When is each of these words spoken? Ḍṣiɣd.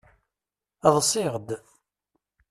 Ḍṣiɣd. 0.95 1.47